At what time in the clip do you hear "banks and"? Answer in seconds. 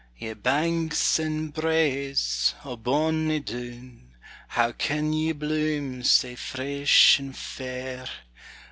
0.33-1.53